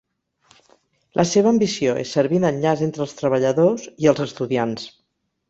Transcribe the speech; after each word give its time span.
La 1.19 1.25
seva 1.31 1.51
ambició 1.55 1.93
és 2.05 2.13
servir 2.17 2.39
d'enllaç 2.47 2.81
entre 2.87 3.05
els 3.07 3.15
treballadors 3.21 3.87
i 4.07 4.11
els 4.15 4.25
estudiants. 4.27 4.91